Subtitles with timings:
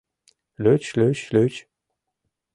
[0.63, 1.53] Лӱч-лӱч-лӱч!